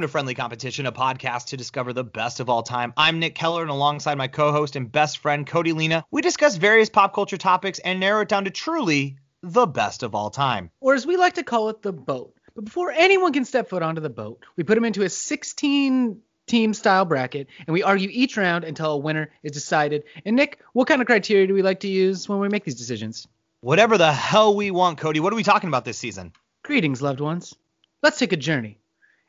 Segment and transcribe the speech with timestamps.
[0.00, 2.94] Welcome to Friendly Competition, a podcast to discover the best of all time.
[2.96, 6.56] I'm Nick Keller, and alongside my co host and best friend, Cody Lena, we discuss
[6.56, 10.70] various pop culture topics and narrow it down to truly the best of all time.
[10.80, 12.34] Or as we like to call it, the boat.
[12.54, 16.22] But before anyone can step foot onto the boat, we put them into a 16
[16.46, 20.04] team style bracket and we argue each round until a winner is decided.
[20.24, 22.76] And Nick, what kind of criteria do we like to use when we make these
[22.76, 23.28] decisions?
[23.60, 25.20] Whatever the hell we want, Cody.
[25.20, 26.32] What are we talking about this season?
[26.62, 27.54] Greetings, loved ones.
[28.02, 28.78] Let's take a journey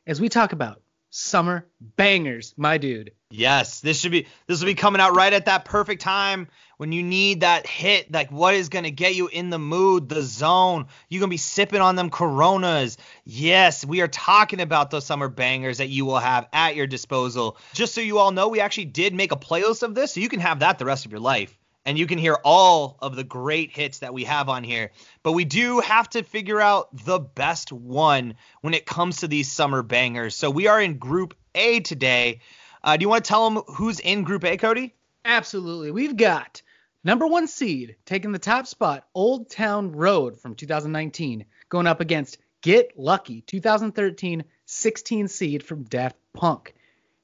[0.07, 3.11] as we talk about summer bangers, my dude.
[3.29, 6.47] Yes, this should be this will be coming out right at that perfect time
[6.77, 10.21] when you need that hit, like what is gonna get you in the mood, the
[10.21, 10.87] zone.
[11.09, 12.97] You're gonna be sipping on them coronas.
[13.25, 17.57] Yes, we are talking about those summer bangers that you will have at your disposal.
[17.73, 20.29] Just so you all know, we actually did make a playlist of this, so you
[20.29, 23.23] can have that the rest of your life and you can hear all of the
[23.23, 24.91] great hits that we have on here.
[25.23, 29.51] But we do have to figure out the best one when it comes to these
[29.51, 30.35] summer bangers.
[30.35, 32.41] So we are in Group A today.
[32.83, 34.93] Uh, do you want to tell them who's in Group A, Cody?
[35.25, 35.91] Absolutely.
[35.91, 36.61] We've got
[37.03, 42.37] number one seed taking the top spot, Old Town Road from 2019, going up against
[42.61, 46.73] Get Lucky, 2013 16 seed from Daft Punk.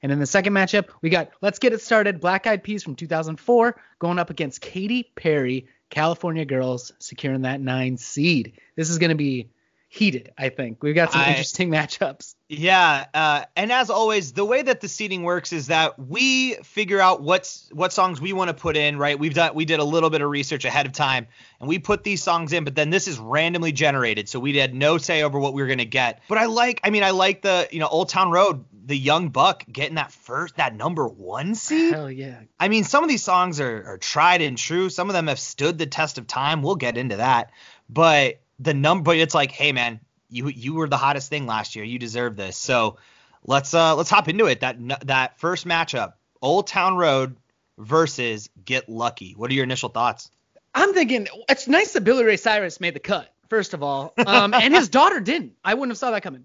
[0.02, 2.94] And in the second matchup, we got Let's Get It Started, Black Eyed Peas from
[2.94, 8.52] 2004, going up against Katy Perry, California Girls, securing that nine seed.
[8.76, 9.50] This is going to be
[9.88, 10.82] heated, I think.
[10.82, 12.34] We've got some I, interesting matchups.
[12.48, 17.00] Yeah, uh, and as always, the way that the seating works is that we figure
[17.00, 19.18] out what's what songs we want to put in, right?
[19.18, 21.26] We've done we did a little bit of research ahead of time,
[21.58, 24.74] and we put these songs in, but then this is randomly generated, so we had
[24.74, 26.22] no say over what we were gonna get.
[26.28, 29.28] But I like, I mean, I like the you know Old Town Road, the young
[29.28, 31.92] buck getting that first that number one seed.
[31.92, 32.40] Hell yeah!
[32.58, 34.88] I mean, some of these songs are, are tried and true.
[34.88, 36.62] Some of them have stood the test of time.
[36.62, 37.50] We'll get into that,
[37.90, 41.76] but the number, but it's like, hey man, you you were the hottest thing last
[41.76, 41.84] year.
[41.84, 42.56] You deserve this.
[42.56, 42.98] So
[43.44, 44.60] let's uh let's hop into it.
[44.60, 47.36] That that first matchup, Old Town Road
[47.78, 49.34] versus Get Lucky.
[49.36, 50.30] What are your initial thoughts?
[50.74, 53.32] I'm thinking it's nice that Billy Ray Cyrus made the cut.
[53.48, 55.54] First of all, um, and his daughter didn't.
[55.64, 56.44] I wouldn't have saw that coming.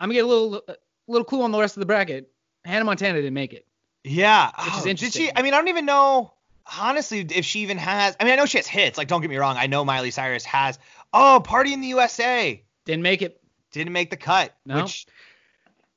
[0.00, 0.76] I'm gonna get a little a
[1.06, 2.30] little clue on the rest of the bracket.
[2.64, 3.66] Hannah Montana didn't make it.
[4.02, 5.26] Yeah, which oh, is interesting.
[5.26, 5.36] Did she?
[5.36, 6.32] I mean, I don't even know
[6.78, 8.16] honestly if she even has.
[8.18, 8.98] I mean, I know she has hits.
[8.98, 9.56] Like, don't get me wrong.
[9.56, 10.78] I know Miley Cyrus has.
[11.14, 12.62] Oh, Party in the USA.
[12.84, 13.40] Didn't make it.
[13.70, 14.54] Didn't make the cut.
[14.66, 14.82] No.
[14.82, 15.06] Which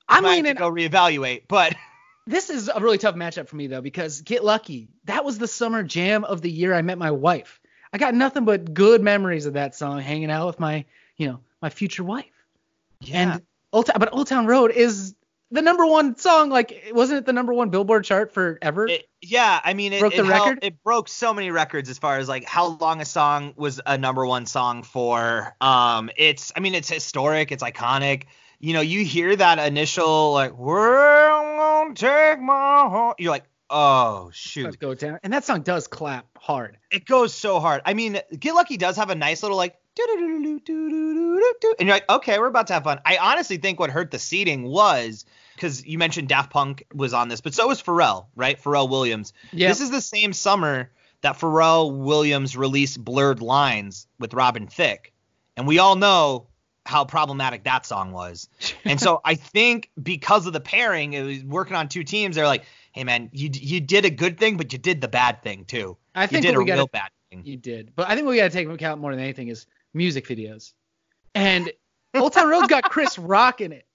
[0.07, 0.55] I'm leaning.
[0.55, 1.75] To go reevaluate, but.
[2.29, 4.89] This is a really tough matchup for me though because Get Lucky.
[5.06, 7.61] That was the summer jam of the year I met my wife.
[7.94, 10.83] I got nothing but good memories of that song hanging out with my,
[11.16, 12.25] you know, my future wife.
[13.00, 13.17] Yeah.
[13.17, 13.41] And
[13.72, 15.16] Old Town, but Old Town Road is
[15.51, 16.49] the number one song.
[16.49, 18.87] Like, wasn't it the number one Billboard chart forever?
[18.87, 20.59] It, yeah, I mean, it broke the it record.
[20.61, 23.97] it broke so many records as far as like how long a song was a
[23.97, 25.55] number one song for.
[25.61, 27.51] Um, it's, I mean, it's historic.
[27.51, 28.23] It's iconic.
[28.59, 34.29] You know, you hear that initial like, "We're gonna take my home." You're like, oh
[34.33, 34.79] shoot.
[34.79, 35.19] Go down.
[35.23, 36.78] And that song does clap hard.
[36.91, 37.81] It goes so hard.
[37.85, 39.78] I mean, Get Lucky does have a nice little like
[41.79, 43.00] and you're like, okay, we're about to have fun.
[43.06, 45.25] I honestly think what hurt the seating was
[45.56, 48.61] because you mentioned Daft Punk was on this, but so was Pharrell, right?
[48.61, 49.33] Pharrell Williams.
[49.51, 49.69] Yeah.
[49.69, 50.91] This is the same summer
[51.22, 55.13] that Pharrell Williams released Blurred Lines with Robin Thicke.
[55.56, 56.47] And we all know
[56.85, 58.50] how problematic that song was.
[58.85, 62.45] and so I think because of the pairing, it was working on two teams, they're
[62.45, 62.66] like,
[62.97, 65.97] hey man, you you did a good thing, but you did the bad thing too.
[66.15, 67.43] I think you did a gotta, real bad thing.
[67.45, 67.93] You did.
[67.95, 70.73] But I think we gotta take into account more than anything is music videos.
[71.35, 71.71] And
[72.15, 73.85] Old Town Road's got Chris Rock in it.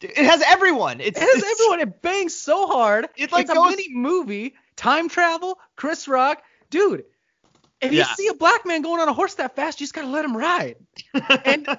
[0.00, 1.00] It has everyone.
[1.00, 1.80] It's, it has it's, everyone.
[1.80, 3.08] It bangs so hard.
[3.16, 4.54] It's like it's goes, a mini movie.
[4.76, 5.58] Time travel.
[5.76, 7.04] Chris Rock, dude.
[7.80, 8.06] If yeah.
[8.08, 10.24] you see a black man going on a horse that fast, you just gotta let
[10.24, 10.76] him ride.
[11.44, 11.66] And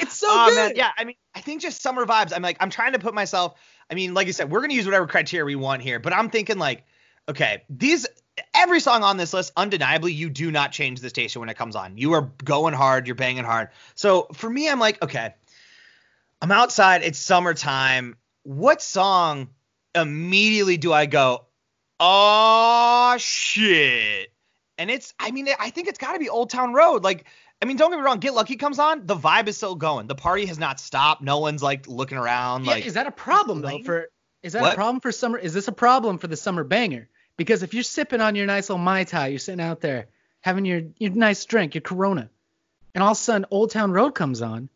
[0.00, 0.56] it's so oh, good.
[0.56, 0.72] Man.
[0.76, 2.32] Yeah, I mean, I think just summer vibes.
[2.34, 3.58] I'm like, I'm trying to put myself.
[3.90, 6.30] I mean, like you said, we're gonna use whatever criteria we want here, but I'm
[6.30, 6.84] thinking like,
[7.28, 8.06] okay, these
[8.54, 11.76] every song on this list, undeniably, you do not change the station when it comes
[11.76, 11.96] on.
[11.96, 13.68] You are going hard, you're banging hard.
[13.94, 15.34] So for me, I'm like, okay,
[16.40, 18.16] I'm outside, it's summertime.
[18.44, 19.48] What song
[19.94, 21.46] immediately do I go,
[21.98, 24.32] oh shit?
[24.78, 27.04] And it's, I mean, I think it's got to be Old Town Road.
[27.04, 27.26] Like,
[27.62, 28.18] I mean, don't get me wrong.
[28.18, 30.06] Get Lucky comes on, the vibe is still going.
[30.06, 31.20] The party has not stopped.
[31.22, 32.64] No one's like looking around.
[32.64, 33.82] Yeah, like, is that a problem though?
[33.82, 34.08] For
[34.42, 34.72] is that what?
[34.72, 35.38] a problem for summer?
[35.38, 37.08] Is this a problem for the summer banger?
[37.36, 40.06] Because if you're sipping on your nice little mai tai, you're sitting out there
[40.40, 42.30] having your your nice drink, your Corona,
[42.94, 44.68] and all of a sudden Old Town Road comes on.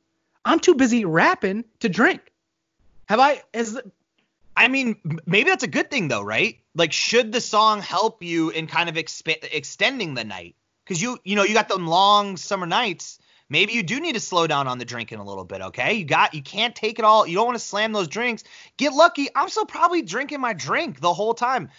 [0.45, 2.21] I'm too busy rapping to drink.
[3.07, 3.43] Have I?
[3.55, 3.81] As
[4.57, 6.59] I mean, maybe that's a good thing though, right?
[6.75, 10.55] Like, should the song help you in kind of exp- extending the night?
[10.85, 13.19] Because you, you know, you got them long summer nights.
[13.49, 15.95] maybe you do need to slow down on the drinking a little bit, okay?
[15.95, 17.27] You got you can't take it all.
[17.27, 18.45] You don't want to slam those drinks.
[18.77, 19.29] Get lucky.
[19.35, 21.71] I'm still probably drinking my drink the whole time.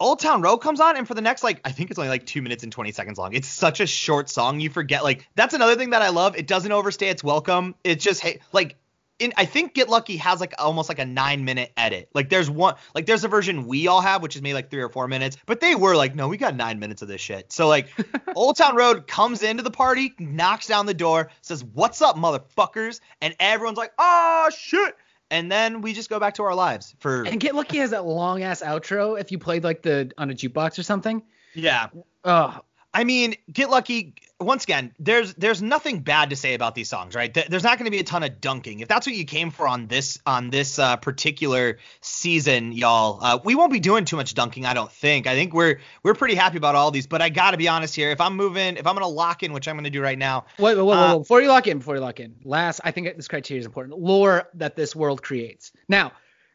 [0.00, 2.24] Old Town Road comes on, and for the next like I think it's only like
[2.24, 3.34] two minutes and 20 seconds long.
[3.34, 5.04] It's such a short song, you forget.
[5.04, 6.36] Like that's another thing that I love.
[6.36, 7.74] It doesn't overstay its welcome.
[7.84, 8.76] It's just hey, like
[9.20, 12.08] in I think Get Lucky has like almost like a nine minute edit.
[12.14, 14.82] Like there's one like there's a version we all have, which is maybe like three
[14.82, 17.52] or four minutes, but they were like, no, we got nine minutes of this shit.
[17.52, 17.88] So like
[18.34, 23.00] Old Town Road comes into the party, knocks down the door, says, What's up, motherfuckers?
[23.20, 24.96] And everyone's like, Oh shit
[25.32, 28.04] and then we just go back to our lives for and get lucky has that
[28.04, 31.22] long ass outro if you played like the on a jukebox or something
[31.54, 31.86] yeah
[32.24, 32.60] oh
[32.92, 34.14] I mean, get lucky.
[34.40, 37.34] Once again, there's there's nothing bad to say about these songs, right?
[37.34, 38.80] There's not going to be a ton of dunking.
[38.80, 43.38] If that's what you came for on this on this uh, particular season, y'all, uh,
[43.44, 44.64] we won't be doing too much dunking.
[44.64, 45.26] I don't think.
[45.26, 47.06] I think we're we're pretty happy about all these.
[47.06, 48.10] But I got to be honest here.
[48.10, 50.18] If I'm moving, if I'm going to lock in, which I'm going to do right
[50.18, 50.46] now.
[50.58, 52.92] Wait, wait, wait, uh, wait, before you lock in, before you lock in, last, I
[52.92, 53.98] think this criteria is important.
[53.98, 55.72] Lore that this world creates.
[55.88, 56.12] Now,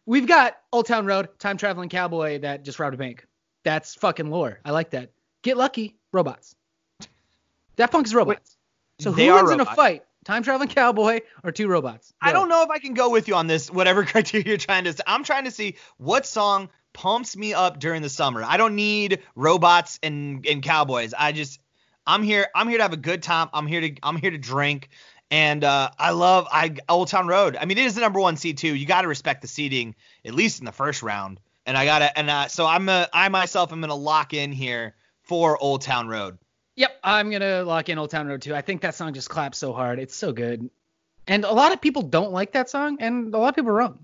[0.08, 3.28] we've got Old Town Road, time traveling cowboy that just robbed a bank.
[3.64, 4.60] That's fucking lore.
[4.66, 5.12] I like that.
[5.44, 6.56] Get lucky robots.
[7.76, 8.58] Daft Punk's robots.
[9.00, 10.04] Wait, so who wins in a fight?
[10.26, 12.12] Time traveling cowboy or two robots?
[12.24, 12.30] Go.
[12.30, 13.70] I don't know if I can go with you on this.
[13.70, 14.96] Whatever criteria you're trying to.
[15.08, 18.44] I'm trying to see what song pumps me up during the summer.
[18.44, 21.14] I don't need robots and and cowboys.
[21.18, 21.60] I just
[22.08, 22.48] I'm here.
[22.56, 23.50] I'm here to have a good time.
[23.54, 24.90] I'm here to I'm here to drink.
[25.32, 27.58] And uh, I love I Old Town Road.
[27.60, 28.74] I mean, it is the number one seed too.
[28.74, 31.40] You got to respect the seeding at least in the first round.
[31.68, 34.96] And I gotta and uh, so I'm a, I myself am gonna lock in here
[35.24, 36.38] for Old Town Road.
[36.76, 38.54] Yep, I'm gonna lock in Old Town Road too.
[38.54, 40.00] I think that song just claps so hard.
[40.00, 40.70] It's so good.
[41.28, 43.76] And a lot of people don't like that song, and a lot of people are
[43.76, 44.00] wrong.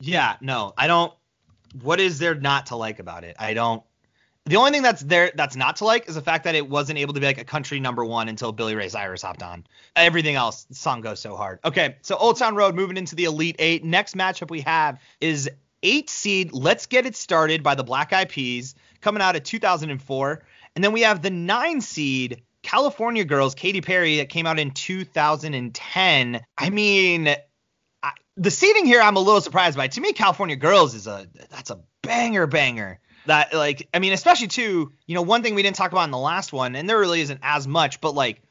[0.00, 1.12] Yeah, no, I don't.
[1.82, 3.36] What is there not to like about it?
[3.38, 3.82] I don't.
[4.44, 7.00] The only thing that's there that's not to like is the fact that it wasn't
[7.00, 9.66] able to be like a country number one until Billy Ray Cyrus hopped on.
[9.96, 11.58] Everything else, the song goes so hard.
[11.64, 13.84] Okay, so Old Town Road moving into the Elite Eight.
[13.84, 15.50] Next matchup we have is
[15.82, 16.52] eight seed.
[16.52, 20.44] Let's get it started by the Black Eyed Peas coming out of 2004.
[20.76, 24.72] And then we have the nine seed California Girls, Katy Perry, that came out in
[24.72, 26.40] 2010.
[26.58, 27.34] I mean,
[28.02, 29.88] I, the seeding here I'm a little surprised by.
[29.88, 33.00] To me, California Girls is a that's a banger banger.
[33.24, 36.10] That like I mean, especially too, you know, one thing we didn't talk about in
[36.10, 38.42] the last one, and there really isn't as much, but like,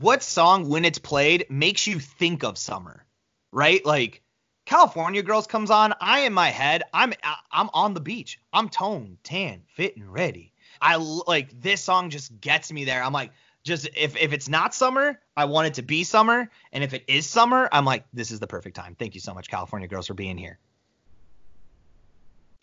[0.00, 3.06] what song when it's played makes you think of summer,
[3.52, 3.84] right?
[3.86, 4.22] Like
[4.66, 7.12] California Girls comes on, I in my head, I'm
[7.52, 8.40] I'm on the beach.
[8.52, 10.52] I'm toned, tan, fit, and ready.
[10.80, 13.02] I like this song just gets me there.
[13.02, 13.32] I'm like,
[13.62, 17.04] just if if it's not summer, I want it to be summer, and if it
[17.06, 18.96] is summer, I'm like, this is the perfect time.
[18.98, 20.58] Thank you so much, California Girls, for being here.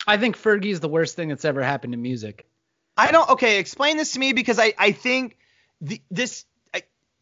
[0.08, 2.48] I think Fergie is the worst thing that's ever happened to music.
[2.98, 3.30] I don't.
[3.32, 5.38] Okay, explain this to me because I I think
[5.82, 6.46] the, this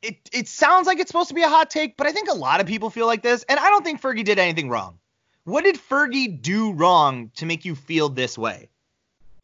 [0.06, 2.36] it it sounds like it's supposed to be a hot take, but I think a
[2.36, 5.00] lot of people feel like this, and I don't think Fergie did anything wrong.
[5.44, 8.70] What did Fergie do wrong to make you feel this way?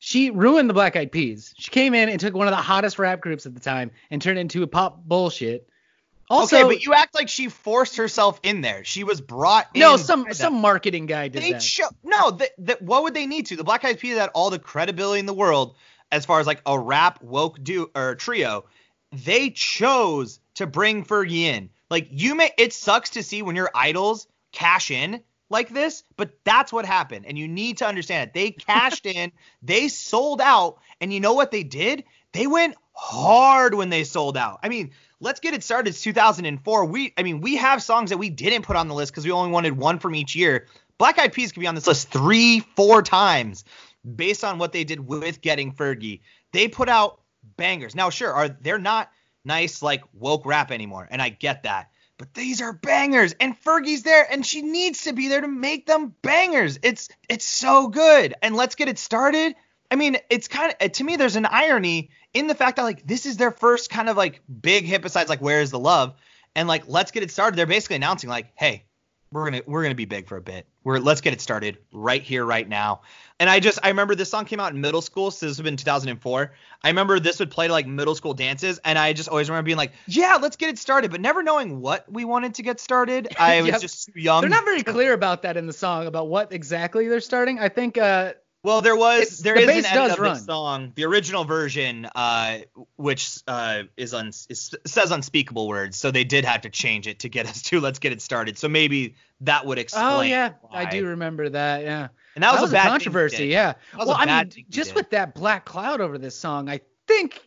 [0.04, 1.54] She ruined the Black Eyed Peas.
[1.60, 4.20] She came in and took one of the hottest rap groups at the time and
[4.20, 5.70] turned it into a pop bullshit.
[6.28, 8.84] Also, okay, but you act like she forced herself in there.
[8.84, 9.82] She was brought in.
[9.82, 11.62] No, some some marketing guy did they that.
[11.62, 13.56] Show, no, that that what would they need to?
[13.56, 15.76] The Black Eyed Peas had all the credibility in the world
[16.12, 18.66] as far as like a rap woke do or trio.
[19.12, 21.70] They chose to bring Fergie in.
[21.92, 26.32] Like you may it sucks to see when your idols cash in like this, but
[26.44, 27.26] that's what happened.
[27.28, 28.34] And you need to understand it.
[28.34, 29.32] They cashed in,
[29.62, 32.04] they sold out, and you know what they did?
[32.32, 34.60] They went hard when they sold out.
[34.64, 35.90] I mean, let's get it started.
[35.90, 36.86] It's 2004.
[36.86, 39.32] We I mean, we have songs that we didn't put on the list because we
[39.32, 40.68] only wanted one from each year.
[40.98, 43.66] Black Eyed Peas could be on this list three, four times
[44.16, 46.22] based on what they did with getting Fergie.
[46.52, 47.22] They put out
[47.58, 47.96] bangers.
[47.96, 49.12] Now, sure, are they're not
[49.44, 51.91] nice like woke rap anymore, and I get that.
[52.22, 55.88] But these are bangers, and Fergie's there, and she needs to be there to make
[55.88, 56.78] them bangers.
[56.84, 58.36] It's it's so good.
[58.44, 59.56] And let's get it started.
[59.90, 63.08] I mean, it's kind of to me, there's an irony in the fact that like
[63.08, 66.14] this is their first kind of like big hit besides like Where Is the Love,
[66.56, 67.58] and like let's get it started.
[67.58, 68.84] They're basically announcing like, hey,
[69.32, 70.68] we're gonna we're gonna be big for a bit.
[70.84, 73.02] We're let's get it started right here, right now.
[73.40, 75.66] And I just I remember this song came out in middle school, so this would
[75.66, 76.54] have been 2004.
[76.84, 79.68] I remember this would play to like middle school dances, and I just always remember
[79.68, 82.80] being like, yeah, let's get it started, but never knowing what we wanted to get
[82.80, 83.30] started.
[83.40, 84.42] I was just too young.
[84.42, 87.58] They're not very clear about that in the song about what exactly they're starting.
[87.58, 90.34] I think uh well, there was it's, there the is an edit of run.
[90.34, 92.60] the song, the original version, uh,
[92.96, 97.20] which uh, is, un, is says unspeakable words, so they did have to change it
[97.20, 98.58] to get us to let's get it started.
[98.58, 100.06] So maybe that would explain.
[100.06, 100.82] Oh yeah, why.
[100.82, 101.84] I do remember that.
[101.84, 103.48] Yeah, and that was, that was a, a controversy.
[103.48, 103.74] Yeah.
[103.98, 107.42] Well, I mean, just with that black cloud over this song, I think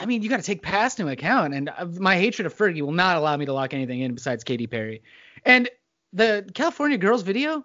[0.00, 2.80] I mean, you got to take past into account, and uh, my hatred of Fergie
[2.80, 5.02] will not allow me to lock anything in besides Katy Perry.
[5.44, 5.68] And
[6.14, 7.64] the California Girls video,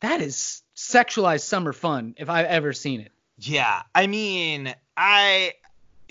[0.00, 3.12] that is sexualized summer fun if I've ever seen it.
[3.38, 5.54] Yeah, I mean, I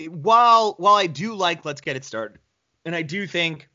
[0.08, 2.38] while while I do like Let's Get It Started,
[2.84, 3.68] and I do think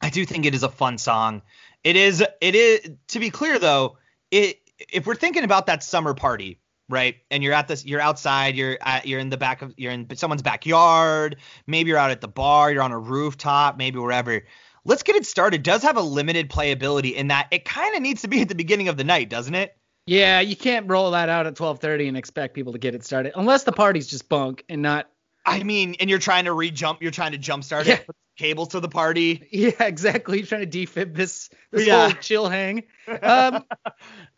[0.00, 1.42] I do think it is a fun song.
[1.84, 3.98] It is it is to be clear though,
[4.30, 4.60] it
[4.90, 6.58] if we're thinking about that summer party,
[6.88, 7.16] right?
[7.30, 10.06] And you're at this you're outside, you're at, you're in the back of you're in
[10.16, 11.36] someone's backyard,
[11.66, 14.42] maybe you're out at the bar, you're on a rooftop, maybe wherever.
[14.84, 18.22] Let's Get It Started does have a limited playability in that it kind of needs
[18.22, 19.75] to be at the beginning of the night, doesn't it?
[20.06, 23.32] Yeah, you can't roll that out at 12:30 and expect people to get it started
[23.34, 25.08] unless the party's just bunk and not.
[25.44, 27.94] I mean, and you're trying to re-jump, you're trying to jumpstart Yeah.
[27.94, 29.46] it, put cables to the party.
[29.52, 30.38] Yeah, exactly.
[30.38, 32.08] You're trying to defib this this Yeah.
[32.08, 32.84] whole chill hang.
[33.22, 33.64] Um,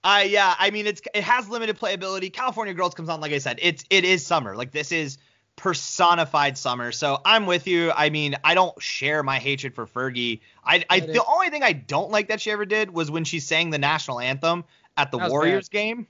[0.04, 2.32] Uh, yeah, I mean it's it has limited playability.
[2.32, 4.56] California Girls comes on, like I said, it's it is summer.
[4.56, 5.18] Like this is
[5.58, 6.92] personified summer.
[6.92, 7.92] So I'm with you.
[7.94, 10.40] I mean, I don't share my hatred for Fergie.
[10.64, 13.40] I, I the only thing I don't like that she ever did was when she
[13.40, 14.64] sang the national anthem
[14.96, 16.06] at the Warriors game.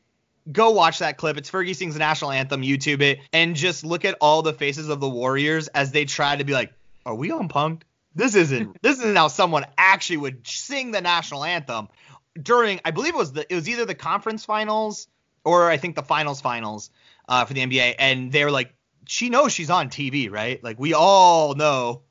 [0.53, 1.37] Go watch that clip.
[1.37, 2.63] It's Fergie sings the national anthem.
[2.63, 6.37] YouTube it and just look at all the faces of the Warriors as they try
[6.37, 6.73] to be like,
[7.05, 7.83] "Are we on punked?
[8.15, 8.77] This isn't.
[8.83, 11.89] this isn't how someone actually would sing the national anthem."
[12.41, 15.09] during I believe it was the it was either the conference finals
[15.45, 16.91] or I think the finals finals
[17.29, 18.73] uh, for the NBA, and they were like,
[19.09, 20.63] she knows she's on TV, right?
[20.63, 22.03] Like we all know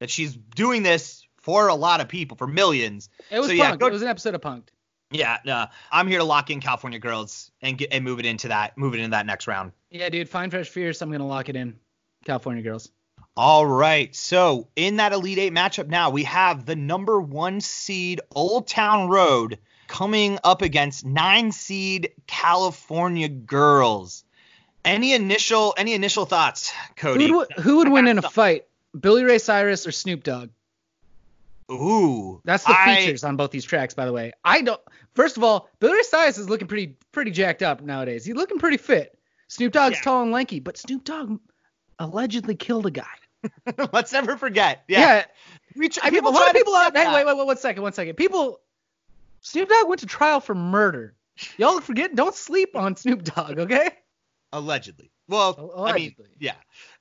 [0.00, 3.08] that she's doing this for a lot of people, for millions.
[3.30, 4.68] it was So, yeah, go- it was an episode of punked.
[5.12, 8.48] Yeah, uh, I'm here to lock in California Girls and get and move it into
[8.48, 9.72] that move it into that next round.
[9.90, 10.28] Yeah, dude.
[10.28, 11.00] Fine Fresh Fierce.
[11.02, 11.78] I'm gonna lock it in.
[12.24, 12.90] California Girls.
[13.36, 14.14] All right.
[14.14, 19.08] So in that Elite Eight matchup now, we have the number one seed Old Town
[19.08, 24.24] Road coming up against nine seed California Girls.
[24.84, 27.28] Any initial any initial thoughts, Cody?
[27.28, 28.66] Who would, who would win in a fight?
[28.98, 30.48] Billy Ray Cyrus or Snoop Dogg?
[31.70, 34.32] Ooh, That's the I- features on both these tracks, by the way.
[34.44, 34.80] I don't.
[35.14, 38.24] First of all, Billy Ray Cyrus is looking pretty pretty jacked up nowadays.
[38.24, 39.16] He's looking pretty fit.
[39.48, 40.02] Snoop Dogg's Yeah.
[40.02, 41.38] tall and lanky, but Snoop Dogg
[41.98, 43.04] allegedly killed a guy.
[43.92, 44.82] Let's never forget.
[44.88, 45.24] Yeah.
[45.76, 46.96] Yeah, tr- I mean, a lot of people out.
[46.96, 48.16] Hey, wait, wait, wait, one second, one second.
[48.16, 48.60] People,
[49.40, 51.14] Snoop Dogg went to trial for murder.
[51.56, 53.90] Y'all forget, don't sleep on Snoop Dogg, okay?
[54.52, 55.10] Allegedly.
[55.28, 56.30] Well, Al- I mean, allegedly.
[56.38, 56.54] yeah.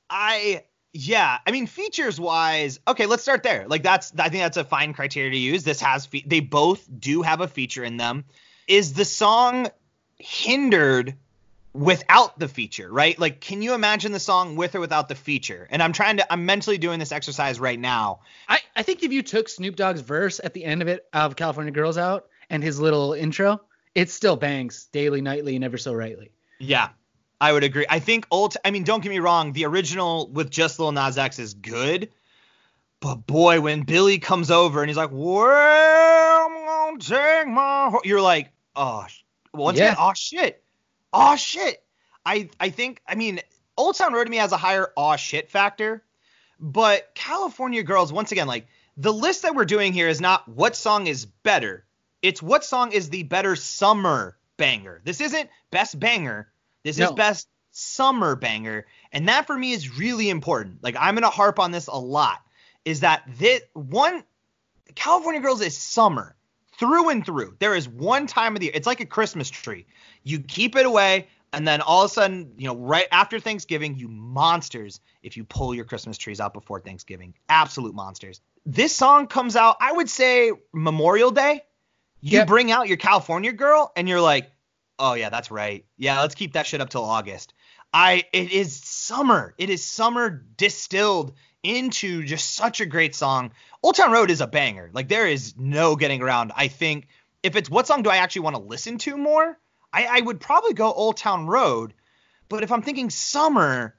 [0.10, 3.68] I yeah, I mean features wise, okay, let's start there.
[3.68, 5.64] Like that's I think that's a fine criteria to use.
[5.64, 8.26] This has fe- they both do have a feature in them.
[8.68, 9.68] Is the song
[10.18, 11.16] hindered
[11.74, 13.18] without the feature, right?
[13.20, 15.68] Like can you imagine the song with or without the feature?
[15.70, 18.22] And I'm trying to I'm mentally doing this exercise right now.
[18.48, 21.36] I, I think if you took Snoop Dogg's verse at the end of it of
[21.36, 23.62] California Girls out and his little intro,
[23.94, 26.32] it still bangs daily, nightly, and ever so rightly.
[26.60, 26.90] Yeah.
[27.42, 27.86] I would agree.
[27.90, 31.18] I think old I mean don't get me wrong, the original with just Lil Nas
[31.18, 32.10] X is good.
[33.02, 38.02] But boy, when Billy comes over and he's like, "Well, I'm gonna take my," ho-"
[38.04, 39.06] you're like, "Oh,
[39.54, 39.86] once Yeah.
[39.92, 40.64] again, oh shit,
[41.14, 41.82] oh shit."
[42.26, 43.40] I I think I mean,
[43.78, 46.04] Old Town Road to me has a higher oh shit factor,
[46.60, 48.68] but California Girls, once again, like
[48.98, 51.86] the list that we're doing here is not what song is better.
[52.22, 55.00] It's what song is the better summer banger.
[55.06, 56.52] This isn't best banger.
[56.90, 57.16] This is No.
[57.16, 60.84] best summer banger, and that for me is really important.
[60.84, 62.40] Like I'm gonna harp on this a lot.
[62.84, 64.24] Is that this one?
[64.96, 66.36] California Girls is summer
[66.80, 67.56] through and through.
[67.60, 68.74] There is one time of the year.
[68.76, 69.86] It's like a Christmas tree.
[70.24, 73.96] You keep it away, and then all of a sudden, you know, right after Thanksgiving,
[73.96, 77.36] you monsters if you pull your Christmas trees out before Thanksgiving.
[77.50, 78.42] Absolute monsters.
[78.66, 81.62] This song comes out, I would say Memorial Day.
[82.22, 82.48] You Yep.
[82.48, 84.52] bring out your California girl, and you're like,
[85.00, 85.86] oh yeah, that's right.
[85.98, 87.54] Yeah, let's keep that shit up till August.
[87.94, 89.56] I it is summer.
[89.58, 93.52] It is summer distilled into just such a great song.
[93.82, 94.90] Old Town Road is a banger.
[94.94, 96.52] Like there is no getting around.
[96.56, 97.08] I think
[97.42, 99.58] if it's what song do I actually want to listen to more,
[99.92, 101.94] I, I would probably go Old Town Road.
[102.50, 103.96] But if I'm thinking summer,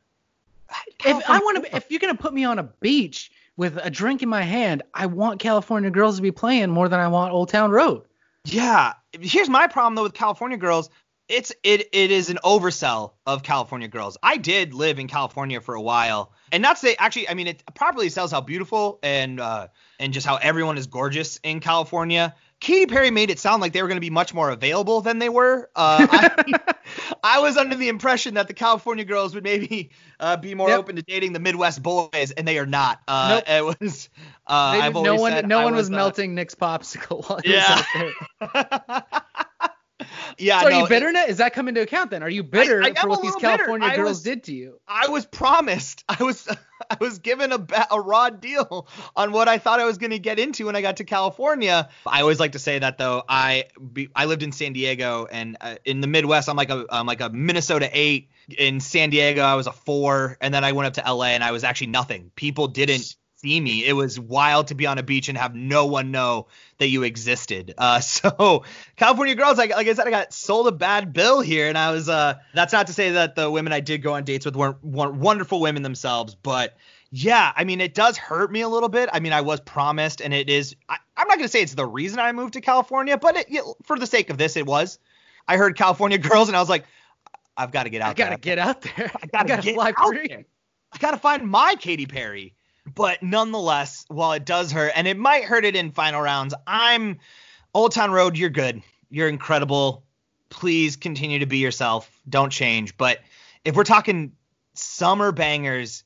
[1.05, 4.23] If I want to, if you're gonna put me on a beach with a drink
[4.23, 7.49] in my hand, I want California Girls to be playing more than I want Old
[7.49, 8.03] Town Road.
[8.45, 8.95] Yeah.
[9.13, 10.91] Here's my problem though with California Girls.
[11.29, 14.17] It's it it is an oversell of California Girls.
[14.23, 17.47] I did live in California for a while, and not to say actually, I mean
[17.47, 19.69] it properly sells how beautiful and uh
[20.01, 22.35] and just how everyone is gorgeous in California.
[22.61, 25.19] Katy Perry made it sound like they were going to be much more available than
[25.19, 25.71] they were.
[25.75, 26.75] Uh, I,
[27.25, 29.91] I was under the impression that the California girls would maybe
[30.21, 30.79] uh, be more Yep.
[30.79, 33.01] open to dating the Midwest boys, and they are not.
[33.09, 33.49] Uh, Nope.
[33.49, 34.09] It was.
[34.47, 37.83] Uh, no one, no I one was, uh, melting Nick's popsicle while Yeah.
[38.41, 39.03] was
[40.39, 40.61] yeah.
[40.61, 41.13] So are no, you bitter?
[41.13, 41.25] now?
[41.27, 42.23] Is that come into account then?
[42.23, 43.57] Are you bitter I am for what these little bitter.
[43.59, 44.81] California girls was- did to you?
[44.89, 46.05] I was promised.
[46.11, 46.49] I was
[46.95, 50.19] I was given a, a raw deal on what I thought I was going to
[50.19, 51.89] get into when I got to California.
[52.05, 53.23] I always like to say that though.
[53.29, 53.67] I
[54.15, 57.21] I lived in San Diego and uh, in the Midwest, I'm like a I'm like
[57.21, 58.29] a Minnesota eight.
[58.59, 61.45] In San Diego, I was a four, and then I went up to LA and
[61.45, 62.33] I was actually nothing.
[62.35, 63.85] People didn't see me.
[63.85, 67.03] It was wild to be on a beach and have no one know that you
[67.03, 67.75] existed.
[67.79, 68.65] Uh, so
[68.97, 71.93] California girls, like, like I said, I got sold a bad bill here, and I
[71.93, 72.09] was.
[72.09, 74.83] Uh, that's not to say that the women I did go on dates with weren't,
[74.85, 76.77] weren't wonderful women themselves, but
[77.13, 79.09] yeah, I mean, it does hurt me a little bit.
[79.13, 80.77] I mean, I was promised, and it is.
[80.89, 83.75] I, am not gonna say it's the reason I moved to California, but it, know,
[83.85, 84.99] for the sake of this, it was.
[85.49, 86.85] I heard California girls, and I was like,
[87.57, 88.11] I've got to get out.
[88.11, 88.39] I gotta there.
[88.39, 89.11] get out there.
[89.23, 90.29] I gotta, gotta get fly out free.
[90.29, 90.45] there.
[90.93, 92.55] I gotta find my Katy Perry.
[92.95, 97.19] But nonetheless, while it does hurt, and it might hurt it in final rounds, I'm
[97.75, 98.37] Old Town Road.
[98.37, 98.83] You're good.
[99.11, 100.05] You're incredible.
[100.49, 102.11] Please continue to be yourself.
[102.29, 102.97] Don't change.
[102.97, 103.21] But
[103.65, 104.33] if we're talking
[104.75, 106.05] summer bangers,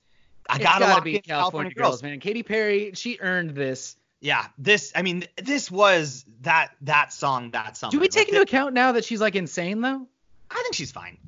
[0.48, 2.20] I It's gotta, gotta be in California, girls, man.
[2.20, 3.96] Katy Perry, she earned this.
[4.20, 4.92] Yeah, this.
[4.94, 7.90] I mean, this was that that song that summer.
[7.90, 10.06] Do we take Like, into account now that she's like insane though?
[10.50, 11.18] I think she's fine.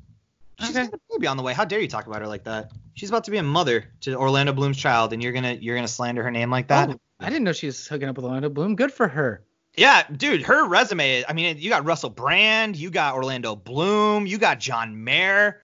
[0.59, 0.85] She's Okay.
[0.87, 1.53] got a baby on the way.
[1.53, 2.71] How dare you talk about her like that?
[2.95, 5.87] She's about to be a mother to Orlando Bloom's child, and you're gonna you're gonna
[5.87, 6.89] slander her name like that?
[6.89, 8.75] Oh, I didn't know she was hooking up with Orlando Bloom.
[8.75, 9.43] Good for her.
[9.75, 11.23] Yeah, dude, her resume.
[11.27, 15.61] I mean, you got Russell Brand, you got Orlando Bloom, you got John Mayer.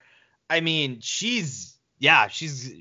[0.48, 2.72] I mean, she's yeah, she's.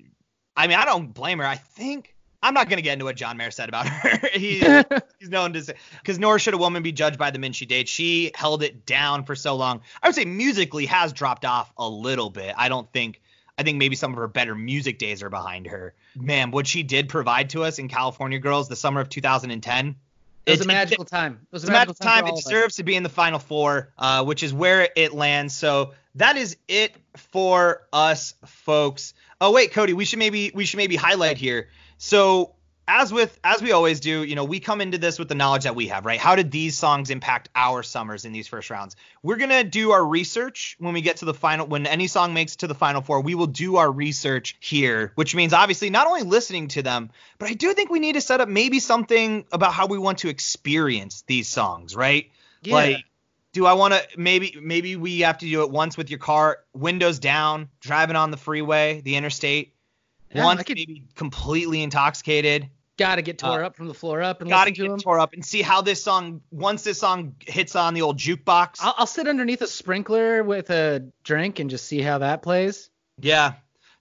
[0.56, 1.46] I mean, I don't blame her.
[1.46, 2.13] I think
[2.44, 4.28] I'm not gonna get into what John Mayer said about her.
[4.34, 4.60] he,
[5.20, 7.66] he's known to say because nor should a woman be judged by the men she
[7.66, 7.90] dates.
[7.90, 9.82] She held it down for so long.
[10.02, 12.54] I would say musically has dropped off a little bit.
[12.58, 13.22] I don't think.
[13.58, 15.94] I think maybe some of her better music days are behind her.
[16.16, 19.96] Man, what she did provide to us in California Girls the summer of 2010.
[20.46, 21.40] It was a it- magical time.
[21.42, 22.26] It was a magical magical time.
[22.26, 22.44] It all of us.
[22.46, 25.56] deserves to be in the final four, uh, which is where it lands.
[25.56, 29.14] So that is it for us, folks.
[29.40, 31.70] Oh wait, Cody, we should maybe we should maybe highlight here.
[32.04, 32.52] So
[32.86, 35.64] as with as we always do, you know, we come into this with the knowledge
[35.64, 36.20] that we have, right?
[36.20, 38.98] How did these songs impact our summers in these first rounds?
[39.22, 41.66] We're gonna do our research when we get to the final.
[41.66, 45.14] When any song makes it to the final four, we will do our research here,
[45.16, 48.22] which means obviously not only listening to them, but I do think we need to
[48.22, 52.32] set up maybe something about how we want to experience these songs, right?
[52.64, 52.74] Yeah.
[52.74, 52.98] Like,
[53.54, 56.60] do I want to maybe maybe we have to do it once with your car
[56.74, 59.73] windows down, driving on the freeway, the interstate.
[60.34, 62.70] Yeah, once I could- maybe completely intoxicated.
[62.98, 65.00] Gotta get tore Uh, up from the floor up and Gotta listen to get him.
[65.00, 68.78] tore up and see how this song once this song hits on the old jukebox.
[68.82, 72.92] I'll, I'll sit underneath a sprinkler with a drink and just see how that plays.
[73.20, 73.54] Yeah.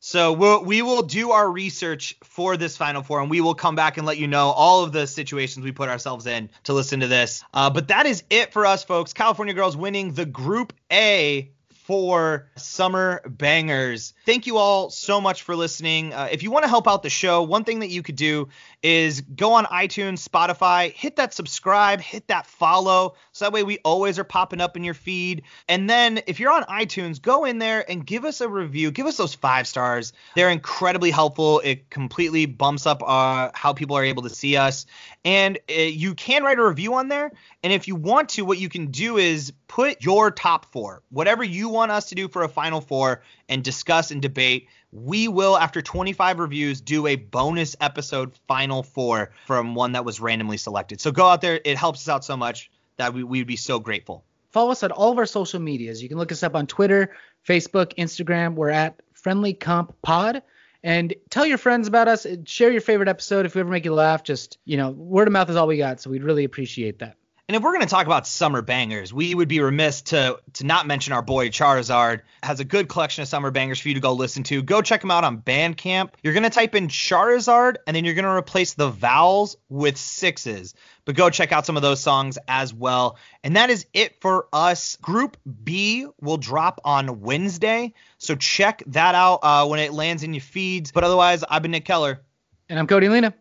[0.05, 3.77] So we'll, we will do our research for this Final Four, and we will come
[3.77, 7.01] back and let you know all of the situations we put ourselves in to listen
[7.01, 7.45] to this.
[7.55, 9.12] Uh, but that is it for us, folks.
[9.12, 11.53] California Girls winning the Group A
[11.85, 14.14] for Summer Bangers.
[14.25, 16.12] Thank you all so much for listening.
[16.12, 18.49] Uh, if you want to help out the show, one thing that you could do
[18.83, 23.79] is go on iTunes, Spotify, hit that subscribe, hit that follow, so that way we
[23.85, 25.42] always are popping up in your feed.
[25.68, 28.90] And then if you're on iTunes, go in there and give us a review.
[28.90, 30.12] Give us those five stars.
[30.35, 31.61] They're incredibly helpful.
[31.64, 34.87] It completely bumps up uh, how people are able to see us.
[35.25, 37.33] And uh, you can write a review on there.
[37.62, 41.42] And if you want to, what you can do is put your top four, whatever
[41.42, 44.68] you want us to do for a final four, and discuss and debate.
[44.92, 50.21] We will, after 25 reviews, do a bonus episode final four from one that was
[50.21, 51.01] randomly selected.
[51.01, 51.61] So go out there.
[51.64, 54.25] It helps us out so much that we, we'd be so grateful.
[54.51, 56.03] Follow us on all of our social medias.
[56.03, 57.16] You can look us up on Twitter,
[57.47, 58.55] Facebook, Instagram.
[58.55, 60.42] We're at Friendly Comp Pod.
[60.85, 62.27] And tell your friends about us.
[62.45, 64.23] Share your favorite episode if we ever make you laugh.
[64.23, 66.01] Just, you know, word of mouth is all we got.
[66.01, 67.16] So we'd really appreciate that.
[67.53, 70.65] And if we're going to talk about summer bangers, we would be remiss to to
[70.65, 72.23] not mention our boy Charizard.
[72.43, 74.62] Has a good collection of summer bangers for you to go listen to.
[74.62, 76.12] Go check him out on Bandcamp.
[76.23, 79.99] You're going to type in Charizard and then you're going to replace the vowels with
[79.99, 80.73] sixes.
[81.05, 83.19] But go check out some of those songs as well.
[83.45, 84.97] And that is it for us.
[85.03, 87.93] Group B will drop on Wednesday.
[88.17, 90.91] So check that out uh, when it lands in your feeds.
[90.91, 92.23] But otherwise, I've been Nick Keller.
[92.71, 93.35] And I'm Cody Lena.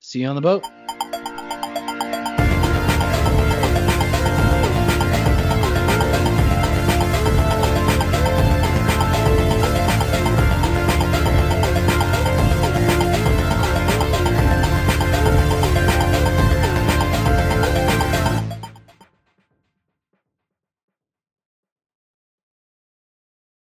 [0.00, 0.62] See you on the boat.